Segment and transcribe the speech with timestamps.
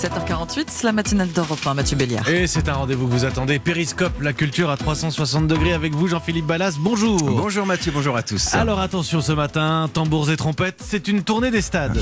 [0.00, 2.26] 7h48, la matinale d'Europe 1, Mathieu Béliard.
[2.26, 3.58] Et c'est un rendez-vous que vous attendez.
[3.58, 6.76] Périscope, la culture à 360 degrés avec vous, Jean-Philippe Ballas.
[6.78, 7.20] Bonjour.
[7.22, 8.54] Bonjour Mathieu, bonjour à tous.
[8.54, 12.00] Alors attention ce matin, tambours et trompettes, c'est une tournée des stades.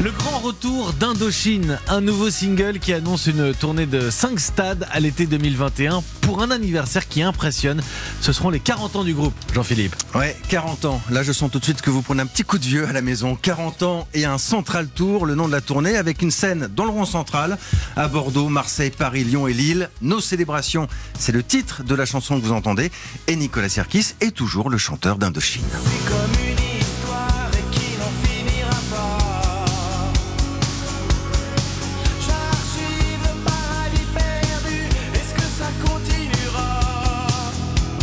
[0.00, 4.98] Le grand retour d'Indochine, un nouveau single qui annonce une tournée de 5 stades à
[4.98, 7.80] l'été 2021 pour un anniversaire qui impressionne.
[8.20, 9.94] Ce seront les 40 ans du groupe, Jean-Philippe.
[10.14, 11.00] Ouais, 40 ans.
[11.10, 12.92] Là, je sens tout de suite que vous prenez un petit coup de vieux à
[12.92, 13.36] la maison.
[13.40, 16.84] 40 ans et un Central Tour, le nom de la tournée, avec une scène dans
[16.84, 17.56] le rond central
[17.96, 19.88] à Bordeaux, Marseille, Paris, Lyon et Lille.
[20.00, 22.90] Nos célébrations, c'est le titre de la chanson que vous entendez.
[23.28, 25.62] Et Nicolas Serkis est toujours le chanteur d'Indochine.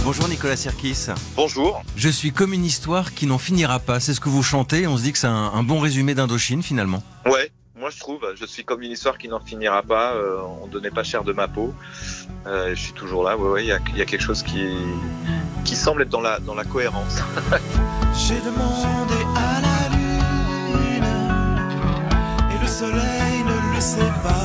[0.10, 1.06] Bonjour Nicolas Serkis.
[1.36, 1.84] Bonjour.
[1.96, 4.00] Je suis comme une histoire qui n'en finira pas.
[4.00, 4.88] C'est ce que vous chantez.
[4.88, 7.04] On se dit que c'est un, un bon résumé d'Indochine finalement.
[7.28, 8.26] Ouais, moi je trouve.
[8.34, 10.14] Je suis comme une histoire qui n'en finira pas.
[10.16, 11.76] Euh, on donnait pas cher de ma peau.
[12.48, 13.38] Euh, je suis toujours là.
[13.38, 13.64] Ouais, ouais.
[13.66, 14.66] Il y a, il y a quelque chose qui
[15.64, 17.20] qui semble être dans la dans la cohérence.
[18.18, 21.06] J'ai demandé à la lune
[22.52, 24.39] et le soleil ne le sait pas.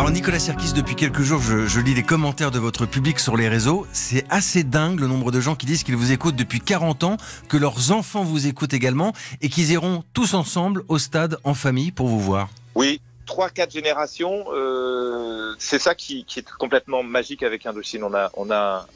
[0.00, 3.50] Alors Nicolas Serkis, depuis quelques jours, je, lis les commentaires de votre public sur les
[3.50, 3.86] réseaux.
[3.92, 7.16] C'est assez dingue le nombre de gens qui disent qu'ils vous écoutent depuis 40 ans,
[7.50, 9.12] que leurs enfants vous écoutent également
[9.42, 12.48] et qu'ils iront tous ensemble au stade en famille pour vous voir.
[12.74, 13.02] Oui.
[13.26, 18.02] Trois, quatre générations, euh, c'est ça qui, est complètement magique avec Indochine.
[18.02, 18.86] On a, on a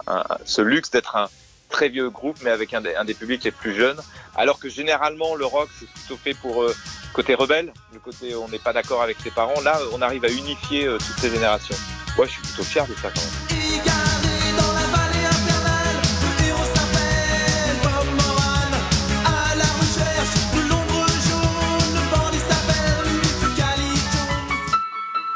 [0.46, 1.28] ce luxe d'être un
[1.74, 4.00] très vieux groupe, mais avec un des, un des, publics les plus jeunes.
[4.36, 6.72] Alors que généralement, le rock, c'est plutôt fait pour euh,
[7.12, 9.60] côté rebelle, le côté on n'est pas d'accord avec ses parents.
[9.62, 11.74] Là, on arrive à unifier euh, toutes ces générations.
[12.16, 13.50] Moi, ouais, je suis plutôt fier de ça quand même.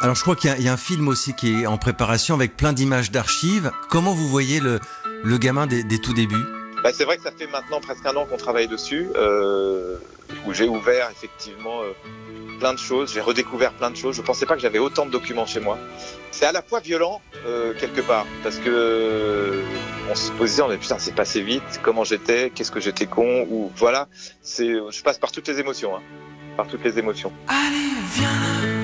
[0.00, 2.56] Alors je crois qu'il y, y, a un film aussi qui est en préparation avec
[2.56, 3.72] plein d'images d'archives.
[3.91, 4.78] Comment vous voyez le,
[5.23, 6.45] le gamin des, des tout débuts
[6.83, 9.97] bah, C'est vrai que ça fait maintenant presque un an qu'on travaille dessus, euh,
[10.47, 11.93] où j'ai ouvert effectivement euh,
[12.59, 14.17] plein de choses, j'ai redécouvert plein de choses.
[14.17, 15.78] Je pensais pas que j'avais autant de documents chez moi.
[16.31, 19.62] C'est à la fois violent euh, quelque part, parce que
[20.11, 23.71] on se posait, on putain c'est passé vite, comment j'étais, qu'est-ce que j'étais con, ou
[23.77, 24.09] voilà.
[24.45, 26.03] Je passe par toutes les émotions, hein,
[26.57, 27.33] par toutes les émotions.
[27.49, 28.78] Allez viens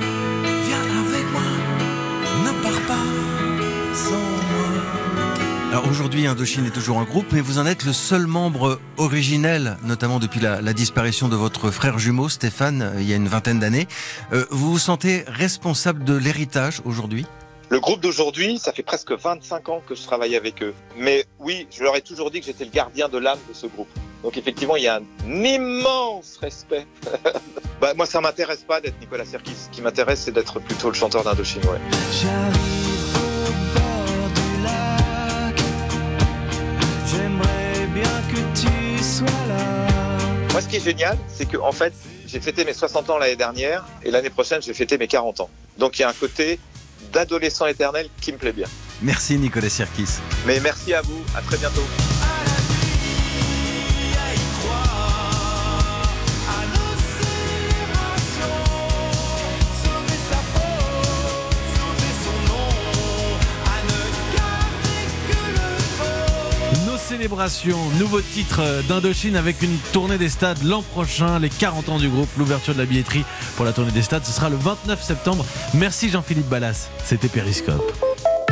[5.75, 9.77] Alors aujourd'hui, Indochine est toujours un groupe, mais vous en êtes le seul membre originel,
[9.83, 13.27] notamment depuis la, la disparition de votre frère jumeau Stéphane euh, il y a une
[13.27, 13.89] vingtaine d'années.
[14.33, 17.27] Euh, vous vous sentez responsable de l'héritage aujourd'hui?
[17.71, 20.75] Le groupe d'aujourd'hui, ça fait presque 25 ans que je travaille avec eux.
[20.97, 23.67] Mais oui, je leur ai toujours dit que j'étais le gardien de l'âme de ce
[23.67, 23.89] groupe.
[24.23, 26.87] Donc effectivement, il y a un immense respect.
[27.81, 29.57] bah, moi, ça m'intéresse pas d'être Nicolas Serkis.
[29.57, 31.63] Ce qui m'intéresse, c'est d'être plutôt le chanteur d'Indochine.
[31.65, 32.84] Ouais.
[39.15, 39.87] Sois là.
[40.51, 41.93] Moi, ce qui est génial, c'est que en fait,
[42.27, 45.41] j'ai fêté mes 60 ans l'année dernière et l'année prochaine, je vais fêter mes 40
[45.41, 45.51] ans.
[45.79, 46.59] Donc il y a un côté
[47.13, 48.67] d'adolescent éternel qui me plaît bien.
[49.03, 50.19] Merci Nicolas Serkis.
[50.47, 51.85] Mais merci à vous, à très bientôt.
[67.17, 72.09] Célébration, nouveau titre d'Indochine avec une tournée des stades l'an prochain, les 40 ans du
[72.09, 75.47] groupe, l'ouverture de la billetterie pour la tournée des stades, ce sera le 29 septembre.
[75.75, 78.14] Merci Jean-Philippe Ballas, c'était Périscope.